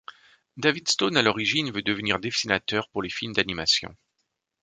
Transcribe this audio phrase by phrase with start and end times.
[0.57, 3.95] David Stone à l'origine veut devenir dessinateur pour les films d'animation.